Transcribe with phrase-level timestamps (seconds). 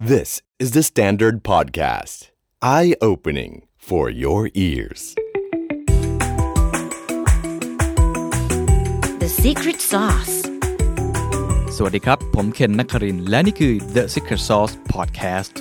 [0.00, 2.30] This is the Standard Podcast.
[2.62, 5.16] Eye opening for your ears.
[9.18, 10.34] The secret sauce.
[11.76, 15.52] สวัสดีครับ ผมเคนนักครินทร์และนี่คือ The Secret Sauce Podcast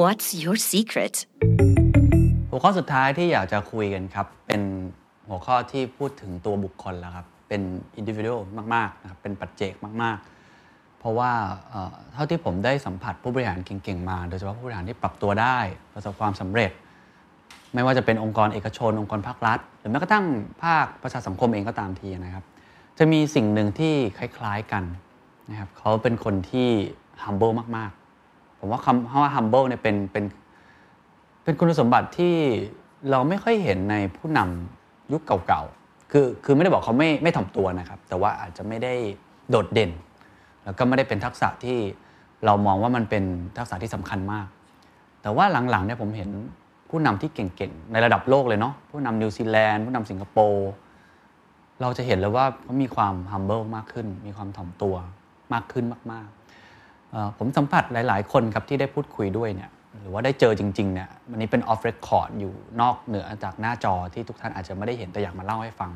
[0.00, 1.14] What's your secret?
[2.50, 4.62] หัวข้อสุดท้ายที่อยากจะคุยกันครับ เป็น
[5.28, 7.62] หัวข้อที่พูดถึงตัวบุคคลแล้วครับ เป็น
[7.96, 8.38] อินดิวิ a l
[8.74, 10.39] มาก ๆ นะครับ เป็นปัจเจกมาก ๆ
[11.00, 11.32] เพราะว่า
[12.12, 15.58] เท่าที่ผมได้สัมผัสผู้บริหารเก่งๆมา โดยเฉพาะผู้บริหารที่ปรับตัวได้
[15.94, 16.70] ประสบความสำเร็จ
[17.74, 20.24] ไม่ว่าจะเป็นองค์กรเอกชน องค์กรภาครัฐ หรือแม้กระทั่ง
[20.62, 22.44] ภาคประชาสังคมเองก็ตามทีนะครับ
[22.98, 24.84] จะมีสิ่งหนึ่งที่คล้ายๆกัน
[25.50, 26.68] นะครับเขาเป็นคนที่
[27.24, 30.24] humble มากๆ ผมว่าคำว่า humble เนี่ยเป็นเป็น
[31.44, 32.34] เป็นคุณสมบัติที่
[33.10, 38.94] เราไม่ค่อยเห็นในผู้นำยุคเก่าๆ คือคือไม่ได้บอกเขาไม่ไม่ถ่อมตัวนะครับ แต่ว่าอาจจะไม่ได้
[39.50, 39.90] โดดเด่น
[40.64, 41.78] แล้วก็ไม่ได้เป็นทักษะที่
[42.44, 43.24] เรามองว่ามันเป็น
[43.56, 44.46] ทักษะที่สำคัญมาก
[45.22, 46.30] แต่ว่าหลังๆเนี่ยผมเห็น
[46.90, 50.70] ผู้นำที่เก่งๆ ในระดับโลกเลยเนาะผู้นำนิวซีแลนด์ผู้นำสิงคโปร์
[51.80, 54.96] เราจะเห็นเลยว่าเขามีความ humble มากขึ้น มีความถ่อมตัว
[55.52, 65.90] มากขึ้นมากๆ ผมสัมผัสหลายๆ คนครับที่ได้พูดคุยด้วยเนี่ยหรือว่าได้เจอจริงๆเนี่ยวันนี้เป็น off record อยู่นอกเหนือจากหน้าจอที่ทุกท่านอาจจะไม่ได้เห็นแต่อยากมาเล่าให้ฟัง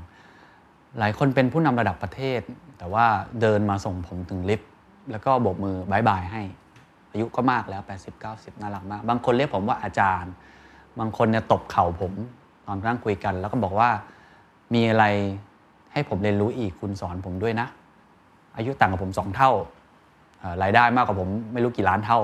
[0.98, 2.40] หลายคนเป็นผู้นำระดับประเทศ
[2.78, 3.06] แต่ว่า
[3.40, 4.70] เดินมาส่งผมถึงลิฟต์
[5.10, 6.42] แล้วก็โบกมือบายบายให้
[7.10, 10.32] อายุก็มากแล้ว 80 90 น่ารักมาก บางคนเรียกผมว่าอาจารย์
[10.98, 12.12] บางคนเนี่ยตบเข่าผม
[12.66, 13.90] ตอนนั่งคุยกัน แล้วก็บอกว่า
[14.74, 15.04] มีอะไร
[15.92, 17.66] ให้ผมเรียนรู้อีกคุณสอนผมด้วยนะ
[18.56, 19.50] อายุต่างกับผมสองเท่า
[20.62, 22.20] รายได้มากกว่าผมไม่รู้กี่ล้านเท่า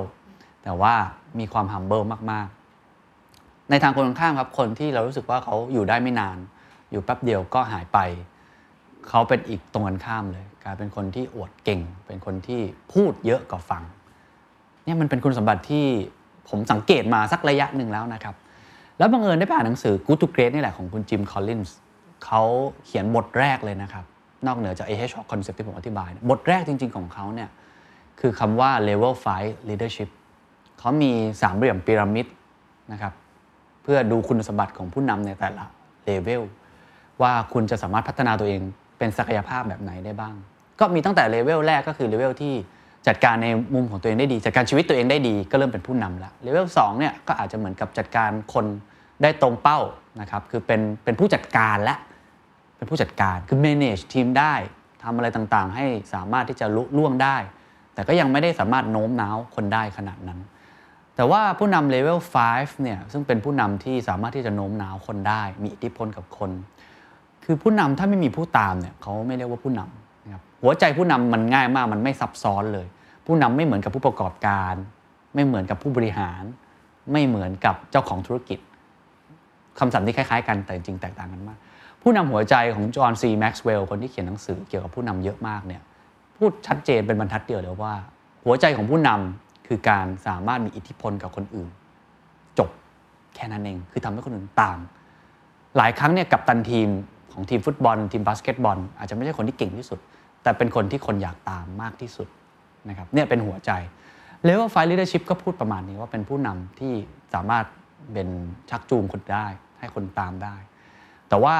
[0.64, 0.94] แต่ว่า
[1.38, 2.48] มีความ humble มาก
[3.08, 6.38] ๆ ในทางคนข้างครับคนที่เรารู้สึกว่าเขาอยู่ได้ไม่นาน
[6.90, 7.98] อยู่แป๊บเดียวก็หายไป
[9.08, 12.60] เขาเป็นอีกตรงกันข้ามเลยกลายเป็นคนที่อวดเก่ง เป็นคนที่
[12.92, 13.82] พูดเยอะกว่าฟัง
[14.84, 15.86] เนี่ยมันเป็นคุณสมบัติที่
[16.48, 18.34] ผมสังเกตมาสักระยะหนึ่งแล้วนะครับ
[18.98, 21.76] แล้วบังเอิญได้ไปอ่านหนังสือ Good to Great นี่แหละของคุณจิมคอลลินส์
[22.24, 22.42] เขา
[22.84, 24.04] เขียนบทแรกเลยนะครับ
[24.46, 27.48] นอกเหนือจาก Hedgehog concept ที่ผมอธิบายเนี่ยบทแรกจริง ๆ ของเขาเนี่ย
[28.20, 30.08] คือคำว่า level 5 leadership
[30.78, 31.10] เขามี
[31.42, 32.26] สามเหลี่ยมพีระมิด
[32.92, 33.12] นะครับ
[33.82, 35.64] เพื่อดูคุณสมบัติของผู้นำในแต่ละ
[36.04, 36.42] เลเวล
[37.22, 38.62] ว่าคุณจะสามารถพัฒนาตัวเอง
[39.00, 40.34] เป็นศักยภาพแบบไหนได้บ้าง
[40.80, 42.54] ก็มีตั้งแต่เลเวลแรกก็คือเลเวลที่
[43.06, 48.66] จัดการในมุมของตัวเองได้ดี จัดการชีวิตตัวเองได้ดี ก็เริ่มเป็นผู้นำละเลเวลสองเนี่ยก็อาจจะเหมือนกับจัดการคน
[49.22, 49.80] ได้ตรงเป้า
[50.20, 51.96] นะครับคือเป็นเป็นผู้จัดการและ
[52.76, 54.54] เป็นผู้จัดการคือ manage ทีมได้
[55.02, 57.36] ทำอะไรต่างๆ ให้สามารถที่จะลุล่วงได้
[57.94, 60.40] แต่ก็ยังไม่ได้สามารถโน้มน้าวคนได้ขนาดนั้น
[61.16, 62.18] แต่ว่าผู้นำเลเวล
[62.50, 66.50] 5เนี่ยซึ่งเป็นผู้นำที่สามารถที่จะโน้มน้าวคนได้ มีอิทธิพลกับคน
[67.52, 72.86] คือผู้นำถ้าไม่มีผู้ตามเนี่ยเขาไม่เรียกว่าผู้นำนะครับหัวใจผู้นำมันง่ายมากมันไม่ซับซ้อนเลย
[73.26, 74.74] ผู้นำไม่เหมือนกับผู้ประกอบการ
[75.34, 76.42] ไม่เหมือนกับผู้บริหาร
[77.12, 78.58] ไม่เหมือนกับเจ้าของธุรกิจ
[79.78, 81.58] คำศัพท์ที่คล้ายๆกันแต่จริงแตกต่างกันมาก
[82.02, 85.82] ผู้นำหัวใจของจอห์นซีแม็กซ์เวลล์คนที่เขียนหนังสือเกี่ยวกับผู้นำเยอะมากเนี่ย
[86.36, 87.94] พูดชัดเจนเป็นบรรทัดเดียวเลยว่า
[88.44, 91.68] หัวใจของผู้นำคือการสามารถมีอิทธิพลกับคนอื่น
[92.58, 92.70] จบ
[93.34, 94.78] แค่นั้นเองคือทำให้คนอื่นตาม
[95.76, 96.88] หลายครั้งเนี่ยกัปตันทีม
[97.40, 99.98] ของทีมฟุตบอล ทีมบาสเกตบอล อาจจะไม่ใช่คนที่เก่งที่สุด
[100.42, 102.28] แต่เป็นคนที่คนอยากตามมากที่สุด
[102.88, 103.70] นะครับเนี่ยเป็นหัวใจ
[104.44, 106.92] level five leadership ก็พูดประมาณนี้ว่าเป็นผู้นำที่
[107.34, 107.64] สามารถ
[108.12, 108.28] เป็น
[108.70, 109.46] ชักจูงคนได้
[109.78, 110.56] ให้คนตามได้
[111.28, 111.56] แต่ว่า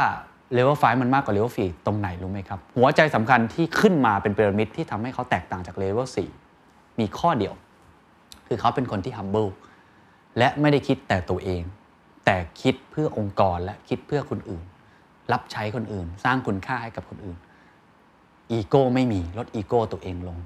[0.53, 6.07] level five มันมากกว่า level four ตรงไหนรู้ไหมครับ หัวใจสำคัญที่ขึ้นมาเป็นพีระมิดที่ทำให้เขาแตกต่างจากเลเวล
[6.53, 7.55] 4มีข้อเดียว
[8.47, 9.51] คือเขาเป็นคนที่ humble
[10.39, 11.63] และไม่ได้คิดแต่ตัวเอง
[12.25, 14.65] แต่คิดเพื่อองค์กรและคิดเพื่อคนอื่น
[15.33, 17.37] รับใช้คนอื่น สร้างคุณค่าให้กับคนอื่น
[18.51, 20.39] อีโก้ไม่มีลดอีโก้ตัวเองลง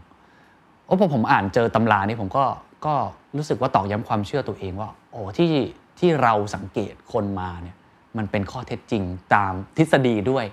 [0.87, 2.45] โอ้พอผมอ่านเจอตำรานี้ผมก็
[2.87, 2.95] ก็
[3.37, 5.53] รู้สึกว่าตอกย้ำความเชื่อตัวเองว่าโอ้ที่
[5.99, 7.77] ที่เราสังเกตคนมาเนี่ย
[8.17, 9.03] มันเป็นข้อเท็จจริง
[9.35, 10.45] ตามทฤษฎีด้วย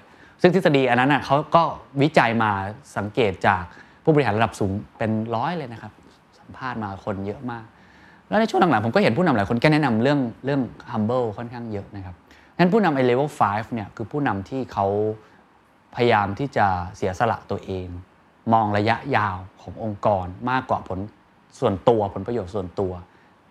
[0.41, 1.63] ซึ่งทฤษฎีอันนั้นน่ะเขาก็
[2.01, 2.51] วิจัยมา
[2.97, 3.63] สังเกตจาก
[4.03, 5.91] ผู้บริหารระดับสูงเป็นร้อยเลยนะครับ
[6.39, 7.65] สัมภาษณ์มาคนเยอะมาก
[8.29, 10.61] แล้วในช่วงหลังๆผมก็เห็นผู้นำหลายคนก็แนะนำเรื่องเรื่อง
[10.91, 12.15] humble ค่อนข้างเยอะนะครับ
[12.61, 14.87] งั้นผู้นำไอ้ level 5เนี่ยคือผู้นำที่เขา
[15.95, 16.67] พยายามที่จะ
[16.97, 17.87] เสียสละตัวเอง
[18.53, 20.99] มองระยะยาวขององค์กรมากกว่าผล
[21.59, 22.91] ส่วนตัวผลประโยชน์ส่วนตัว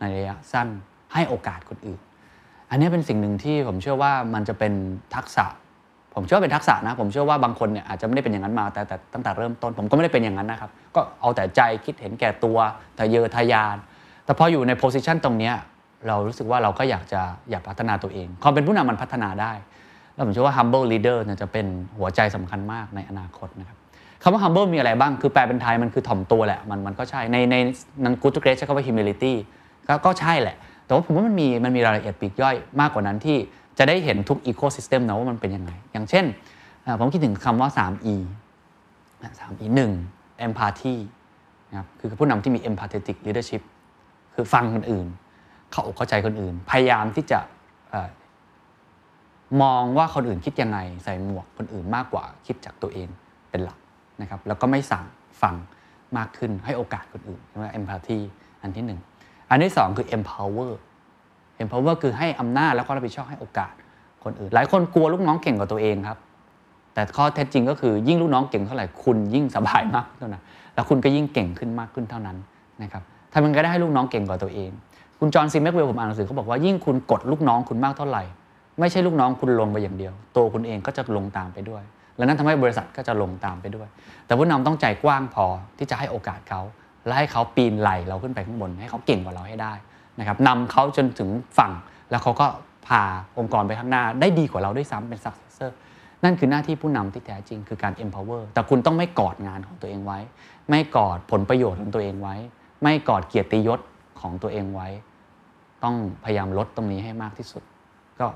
[0.01, 0.69] ในระยะสั้น
[1.12, 2.01] ให้โอกาสคนอื่น
[2.71, 4.73] อันนี้เป็นสิ่งหนึ่งที่ผมเชื่อว่ามันจะเป็น
[5.15, 5.47] ทักษะ
[6.15, 12.59] ผมเชื่อว่าเป็นทักษะนะ ผมเชื่อว่าบางคนเนี่ยอาจจะไม่ได้เป็นอย่างนั้นมาแต่แต่ตั้งแต่เริ่มต้น ผมก็ไม่ได้เป็นอย่างนั้นนะครับ ก็เอาแต่ใจคิดเห็นแก่ตัว
[12.99, 13.77] ทะเยอทะยาน
[14.25, 15.53] แต่พออยู่ในโพสิชันตรงนี้
[16.08, 17.20] เรารู้สึกว่าเราก็อยากจะ
[17.50, 19.52] อยากพัฒนาตัวเอง ความเป็นผู้นำมันพัฒนาได้
[20.14, 21.67] แล้วผมเชื่อว่า humble leader เนี่ยจะเป็น
[21.99, 23.76] หัวใจสำคัญมากในอนาคตนะครับ
[24.23, 27.56] คำว่า humble มีอะไรบ้าง คือแปลเป็นไทยมันคือถ่อมตัวแหละ มันมันก็ใช่ ในใน
[28.05, 29.32] นัน good to great ใช้คำว่า humility
[29.88, 33.37] ก็ก็ใช่แหละ แต่ว่าผมว่ามันมีมันมีรายละเอียดปีกย่อยมากกว่านั้นที่
[33.79, 36.25] จะได้เห็นทุก ecosystem นะว่ามันเป็นยังไง อย่างเช่น
[36.99, 38.17] ผมคิดถึงคำว่า 3E
[39.38, 39.67] 3E
[40.05, 40.94] 1 empathy
[41.70, 43.62] นะครับคือผู้นำที่มี empathetic leadership
[44.35, 45.06] คือฟังคนอื่น
[45.70, 47.40] เข้าอกเข้าใจคนอื่น พยายามที่จะ
[49.62, 53.08] มองว่าคนอื่นคิดยังไง ใส่หมวกคนอื่นมากกว่าคิดจากตัวเอง
[53.50, 53.78] เป็นหลัก
[54.20, 55.05] นะครับแล้วก็ไม่สั่ง
[55.43, 55.55] ฟัง
[56.17, 58.19] มากขึ้นให้โอกาสคนอื่นเรียกว่า empathy
[58.62, 59.00] อันที่หนึ่ง
[59.50, 60.72] อันที่สองคือ empower
[61.62, 63.72] empower คือให้อำนาจและความรับผิดชอบให้โอกาส
[64.25, 66.19] คนอื่น หลายคนกลัวลูกน้องเก่งกว่าตัวเองครับ
[66.94, 70.43] แต่ข้อเท็จจริงก็คือยิ่งลูกน้องเก่งเท่าไหร่คุณยิ่งสบายมากเท่านั้น
[70.75, 72.37] แล้วคุณก็ยิ่งเก่งขึ้นมากขึ้นเท่านั้น
[72.82, 73.02] นะครับ
[73.32, 74.70] ทำยังไงก็ได้ให้ลูกน้องเก่งกว่าตัวเอง
[75.20, 78.22] คุณจอห์นซีแม็กเวลผมอ่านหนังสือเขาบอกว่ายิ่งคุณกดลูกน้องคุณมากเท่าไหร่
[78.81, 81.82] ไม่ใช่ลูกน้องคุณลงไปอย่างเดียว ตัวคุณเองก็จะลงตามไปด้วย
[82.17, 83.88] และนั่นทำให้บริษัทก็จะลงตามไปด้วย
[84.26, 85.46] แต่ผู้นำต้องใจกว้างพอ
[85.78, 86.61] ที่จะให้โอกาสเขา
[87.06, 89.72] และให้เขาปีนไหลเราขึ้นไปข้างบน ให้เขาเก่งกว่าเราให้ได้
[90.19, 91.72] นะครับนำเขาจนถึงฝั่ง
[92.11, 92.46] แล้วเขาก็
[92.87, 93.02] พา
[93.38, 95.70] องค์กรไปข้างหน้า ได้ดีกว่าเราด้วยซ้ำเป็น successor
[96.25, 100.19] นั่นคือหน้าที่ผู้นำที่แท้จริงคือการ empower แต่คุณต้องไม่กอดงานของตัวเองไว้
[100.70, 102.34] ไม่กอดผลประโยชน์ของตัวเองไว้
[102.82, 103.81] ไม่กอดเกียรติยศ
[104.20, 104.88] ของตัวเองไว้
[105.85, 107.62] ต้องพยายามลดตรงนี้ให้มากที่สุด
[108.21, 108.27] ก็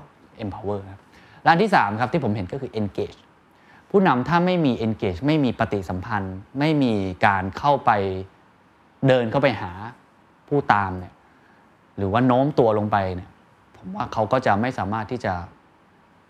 [0.43, 1.01] empower ครับ
[1.47, 3.19] ร้านที่ 3 ครับที่ผมเห็นก็คือ engage
[3.89, 6.93] ผู้นำถ้าไม่มี engage ไม่มีปฏิสัมพันธ์ ไม่มี
[7.25, 7.91] การเข้าไป
[9.07, 9.71] เดินเข้าไปหา
[10.49, 11.13] ผู้ตามเนี่ย
[11.97, 13.29] หรือว่าโน้มตัวลงไปเนี่ย
[13.77, 15.33] ผมว่าเขาก็จะไม่สามารถที่จะ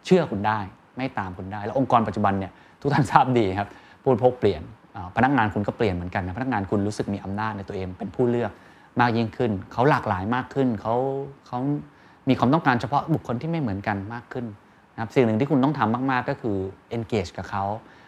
[0.05, 0.59] เชื่อคุณได้
[0.97, 2.51] ไม่ตามคุณได้ แล้วองค์กรปัจจุบันเนี่ย
[2.81, 3.69] ทุกท่านทราบดีครับ
[4.01, 4.61] ผู้พกเปลี่ยน
[5.15, 8.51] พนักงานคุณก็เปลี่ยนเหมือนกันนะพนักงานคุณรู้สึกมีอำนาจในตัวเองเป็นผู้เลือก
[9.01, 10.95] มากยิ่งขึ้น เขาหลากหลายมากขึ้นเขา
[11.47, 11.59] เขา
[12.29, 14.45] มีความต้องการเฉพาะบุคคลที่ไม่เหมือนกันมากขึ้น
[14.93, 16.57] นะครับสิ่งหนึ่งที่คุณต้องทำมาก ๆ ก็คือ
[16.97, 17.63] engage กับเขา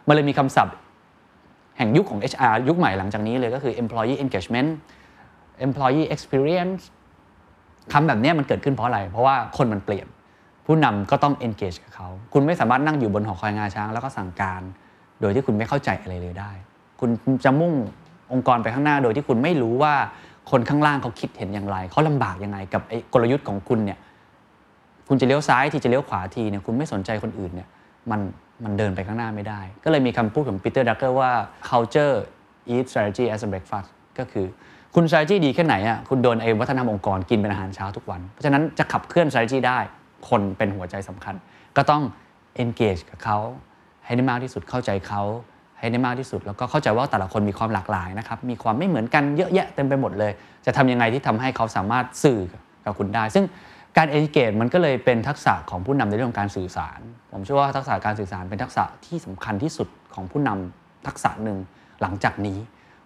[0.07, 0.75] มันเลยมีคำศัพท์
[1.77, 4.69] แห่งยุคของ HR ยุคใหม่หลังจากนี้เลยก็คือ employee engagement
[5.67, 6.81] employee experience
[7.93, 10.07] คำแบบนี้มันเกิดขึ้นเพราะอะไร เพราะว่าคนมันเปลี่ยน
[10.65, 14.61] ผู้นำก็ต้อง engage กับเขา คุณไม่สามารถนั่งอยู่บนหอคอยงาช้าง แล้วก็สั่งการ
[15.21, 16.51] โดยที่คุณไม่เข้าใจอะไรเลยได้
[16.99, 17.09] คุณ
[17.43, 17.73] จะมุ่ง
[18.33, 19.93] องค์กรไปข้างหน้าโดยที่คุณไม่รู้ว่า
[20.49, 23.99] คนข้างล่างเขาคิดเห็นอย่างไร เขาลำบากยังไงกับไอ้กลยุทธ์ของคุณเนี่ย
[25.07, 27.67] คุณจะเลี้ยวซ้ายทีจะเลี้ยวขวาทีเนี่ยคุณไม่สนใจคนอื่นเนี่ย
[28.11, 28.19] มัน
[28.63, 31.31] มันเดินไปข้างหน้าไม่ได้ ก็เลยมีคำพูดของปีเตอร์ ดรักเกอร์ว่า
[31.69, 32.15] culture
[32.73, 33.89] eat strategy as a breakfast
[34.19, 34.45] ก็คือ
[34.95, 39.79] คุณ strategy ดีแค่ไหนอะคุณโดนไอ้วัฒนธรรมองค์กรกินเป็นอาหารเช้าทุกวัน เพราะฉะนั้นจะขับเคลื่อน strategy ได้
[40.29, 41.35] คนเป็นหัวใจสำคัญ
[41.77, 42.03] ก็ต้อง
[42.63, 43.37] engage กับเขา
[44.05, 45.21] ให้ได้มากที่สุดเข้าใจเขา
[45.79, 50.31] ให้ได้มากที่สุด แล้วก็เข้าใจว่าแต่ละคนมีความหลากหลายนะครับมีความไม่เหมือนกันเยอะแยะเต็มไปหมดเลย
[50.65, 52.39] จะทำยังไงที่ทำให้เขาสามารถสื่อ
[52.85, 53.45] กับคุณได้ ซึ่ง
[53.97, 56.99] การ educate มันก็เลยเป็นทักษะของผู้นำในเรื่องการสื่อสาร
[57.31, 61.57] ผมเชื่อว่าทักษะการสื่อสารเป็นทักษะที่สำคัญที่สุดของผู้นำทักษะหนึ่ง
[62.01, 62.57] หลังจากนี้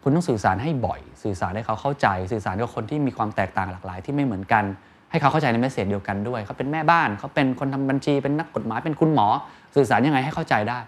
[0.04, 4.64] คุณต้องสื่อสารให้บ่อย สื่อสารให้เขาเข้าใจ สื่อสารกับคนที่มีความแตกต่างหลากหลายที่ไม่เหมือนกัน
[5.12, 9.28] ให้เขาเข้าใจในเมสเซจเดียวกันด้วยเขาเป็นแม่บ้านเขาเป็นคนทำบัญชีเป็นนักกฎหมายเป็นคุณหมอ
[9.76, 10.80] สื่อสารยังไงให้เข้าใจได้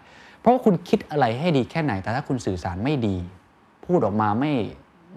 [0.43, 3.17] เพราะว่าคุณคิดอะไรให้ดีแค่ไหน แต่ถ้าคุณสื่อสารไม่ดี
[3.85, 4.53] พูดออกมาไม่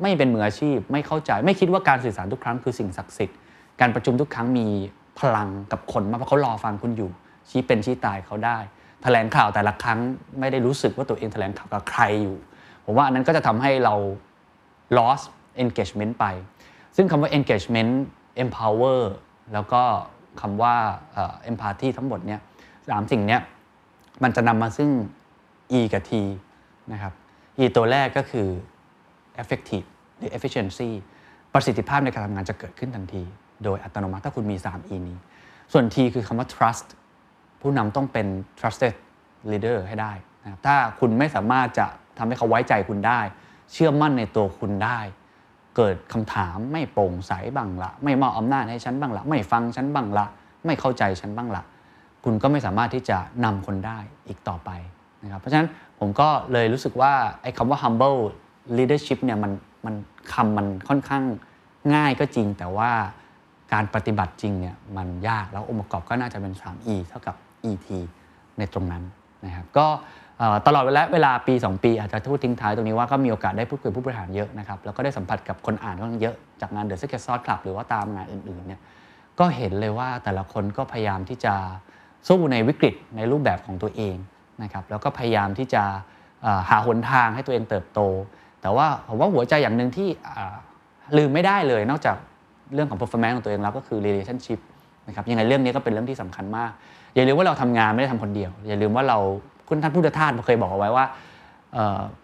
[0.03, 3.39] ไม่เป็นมืออาชีพ ไม่เข้าใจ ไม่คิดว่าการสื่อสารทุกครั้งคือสิ่งศักดิ์สิทธิ์
[3.81, 4.67] การประชุมทุกครั้งมี
[5.21, 7.11] พลังกับคนมากเพราะเขารอฟังคุณอยู่
[7.49, 8.59] ชี้เป็นชี้ตายเขาได้
[9.03, 9.99] แถลงข่าวแต่ละครั้ง
[10.41, 12.37] ไม่ได้รู้สึกว่าตัวเองแถลงข่าวกับใครอยู่
[12.85, 13.95] ผมว่าอันนั้นก็จะทำให้เรา
[14.97, 15.21] loss
[15.63, 16.25] engagement ไป
[16.97, 17.93] ซึ่งคำว่า engagement
[18.43, 19.01] empower
[19.53, 19.83] แล้วก็
[20.41, 20.75] คำว่า
[21.51, 22.41] empathy ทั้งหมดเนี่ย
[22.91, 23.41] สามสิ่งเนี้ย
[24.23, 24.91] มันจะนำมาซึ่ง
[25.79, 26.13] e กับ t
[26.93, 27.13] นะครับ
[27.59, 28.49] e ตัวแรกก็คือ
[29.43, 29.87] effective
[30.19, 30.91] หรือ efficiency
[31.53, 33.23] ประสิทธิภาพในการทำงานจะเกิดขึ้นทันที
[33.65, 35.17] โดยอัตโนมัติถ้าคุณมี 3 e นี้
[35.73, 36.89] ส่วน t คือคำว่า trust
[37.61, 38.27] ผู้นำต้องเป็น
[38.59, 38.95] trusted
[39.51, 41.87] leader ให้ได้นะครับถ้าคุณไม่สามารถจะ
[42.19, 43.21] ทำให้เขาไว้ใจคุณได้
[43.73, 44.99] เชื่อมั่นในตัวคุณได้
[45.77, 50.27] เกิดคำถามไม่โปร่งใสบ้างละไม่มอบอำนาจให้ฉันบ้างละไม่ฟังฉันบ้างละ
[50.67, 51.63] ไม่เข้าใจฉันบ้างละ
[52.25, 54.71] คุณก็ไม่สามารถที่จะนำคนได้อีกต่อไป
[55.23, 55.69] นะครับเพราะฉะนั้น
[55.99, 58.19] ผมก็เลยรู้สึกว่าไอ้คำว่า humble
[58.77, 59.53] leadership เนี่ยมัน
[59.87, 59.95] มัน
[60.33, 61.25] คำมันค่อนข้าง
[61.95, 62.91] ง่ายก็จริง แต่ว่า
[63.73, 67.35] การปฏิบัติจริงเนี่ยมันยากแล้วองค์ประกอบก็น่าจะเป็น 3E เท่ากับ
[67.71, 67.89] ET
[68.59, 69.03] ในตรงนั้น
[69.45, 69.87] นะครับก็
[70.67, 78.81] ตลอดเวลาเวลาปี 2 ปี อาจจะพูดทิ้งท้ายตรงนี้ว่าก็มีโอกาสได้พูดคุยผู้บริหารเยอะนะครับแล้วก็ได้สัมผัสกับคนอ่านก็เยอะจากงาน The Secret Sauce Club หรือว่าตามงานอื่นๆเนี่ย
[79.39, 81.55] ก็เห็นเลยว่าแต่ละคนก็พยายามที่จะ
[82.29, 84.17] สู้ในวิกฤตในรูปแบบของตัวเอง
[84.63, 85.83] นะครับแล้วก็พยายามที่จะ
[86.69, 88.01] หาหนทางให้ตัวเองเติบโต
[88.63, 90.09] แต่ว่าผมว่าหัวใจอย่างหนึ่งที่
[91.17, 92.17] ลืมไม่ได้เลย นอกจาก
[92.75, 94.61] เรื่องของ performance ของตัวเองแล้วก็คือ relationship
[95.09, 96.71] นะครับยังไงเรื่องนี้ก็เป็นเรื่องที่สำคัญมาก
[97.15, 99.19] อย่าลืมว่าเราทำงานไม่ได้ทำคนเดียว อย่าลืมว่าเรา
[99.69, 101.05] คุณท่านพุทธทาสเคยบอกเอาไว้ว่า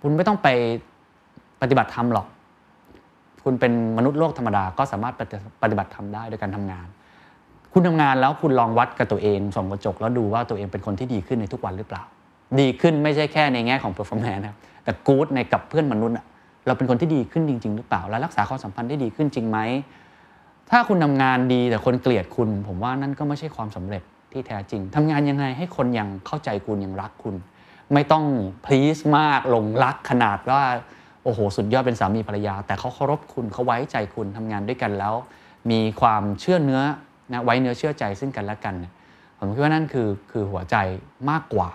[0.03, 0.49] คุณไม่ต้องไป
[1.63, 2.27] ปฏิบัติธรรมหรอก
[3.45, 5.15] คุณเป็นมนุษย์โลกธรรมดาก็สามารถ
[5.63, 6.87] ปฏิบัติธรรมได้โดยการทำงาน
[7.73, 12.03] คุณทำงานแล้วคุณลองวัดกับตัวเองส่องกระจกแล้วดูว่าตัวเองเป็นคนที่ดีขึ้นในทุกวันหรือเปล่า
[12.61, 16.17] ดีขึ้นไม่ใช่แค่ในแง่ของ performance นะครับแต่กู๊ดในกับเพื่อนมนุษย์
[16.67, 19.59] เราเป็นคนที่ดีขึ้นจริง ๆ หรือเปล่า และรักษาความสัมพันธ์ได้ดีขึ้นจริงไหม
[20.71, 27.35] ถ้าคุณทำงานดีแต่คนเกลียดคุณ ผมว่านั่นก็ไม่ใช่ความสำเร็จที่แท้จริงทำงานยังไงให้คนยังเข้าใจคุณยังรักคุณ
[27.93, 28.25] ไม่ต้อง
[28.65, 30.63] please มากหลงรักขนาดว่า
[31.25, 35.15] โอ้โห สุดยอดเป็นสามีภรรยา แต่เขาเคารพคุณเขาไว้ใจคุณทำงานด้วยกันแล้ว
[35.71, 36.81] มีความเชื่อเนื้อ
[37.33, 38.75] นะไว้เนื้อเชื่อใจซึ่งกันและกัน
[39.39, 40.77] ผมคิดว่านั่นคือคือหัวใจ
[41.31, 41.69] มากกว่า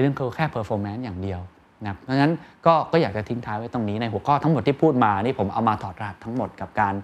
[0.00, 1.40] เรื่องเขาแค่ performance อย่างเดียว
[1.82, 2.32] นะครับเพราะฉะนั้น
[2.66, 6.94] ก็ก็อยากจะทิ้งท้ายไว้ตรงนี้ในหัวข้อทั้งหมดที่พูดมานี่ผมเอามาถอดรหัสทั้งหมดกับการ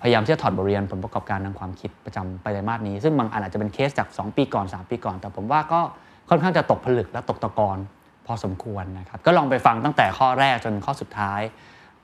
[0.00, 5.80] พยายามที่จะถอดบทเรียนผลประกอบการทางความคิดประจำไตรมาสนี้ ซึ่งบางอันอาจจะเป็นเคสจาก 2 ปีก่อน 3 ปีก่อน แต่ผมว่าก็
[6.30, 7.78] ค่อนข้างจะตกผลึกและตกตะกอน
[8.26, 11.40] พอสมควรนะครับ ก็ลองไปฟังตั้งแต่ข้อแรกจนข้อสุดท้าย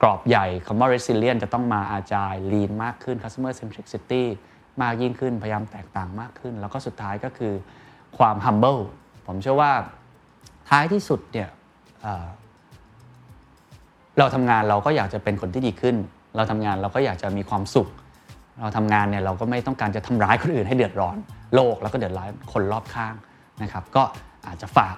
[0.03, 4.25] กรอบใหญ่คำว่า resilient จะต้องมาอาจาย lean มากขึ้น customer centricity
[4.83, 7.55] มากยิ่งขึ้นพยายามแตกต่างมากขึ้น แล้วก็สุดท้ายก็คือ
[8.19, 8.81] ความ humble
[9.29, 9.73] ผมเชื่อว่า
[10.69, 11.49] ท้ายที่สุดเนี่ย
[12.03, 15.97] เเราทำงานเราก็อยากจะเป็นคนที่ดีขึ้น
[16.37, 17.89] เราทำงานเราก็อยากจะมีความสุข
[18.61, 21.17] เราทำงานเนี่ยเราก็ไม่ต้องการจะทำร้ายคนอื่นให้เดือดร้อน
[21.55, 23.15] โลกแล้วก็เดือดร้อนคนรอบข้าง
[23.63, 24.03] นะครับ ก็
[24.47, 24.97] อาจจะฝาก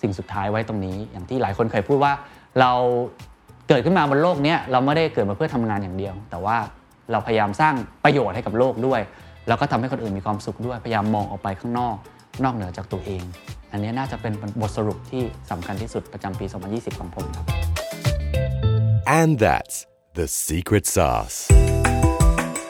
[0.00, 2.12] สิ่งสุดท้ายไว้ตรงนี้ อย่างที่หลายคนเคยพูดว่า
[2.60, 2.72] เรา
[3.68, 6.56] เกิดขึ้นมาบนโลกเนี้ยเราไม่ได้เกิดมาเพื่อทำงานอย่างเดียว แต่ว่า
[7.12, 9.00] เราพยายามสร้างประโยชน์ให้กับโลกด้วย
[9.48, 11.96] แล้วก็ทำให้คนอื่นมีความสุขด้วยพยายามมองออกไปข้างนอก
[12.44, 13.22] นอกเหนือจากตัวเอง
[13.76, 17.46] อันนี้น่าจะเป็นบทสรุปที่สำคัญที่สุดประจำปี 2020 ของผมครับ
[19.20, 19.76] And that's
[20.18, 21.38] the secret sauce.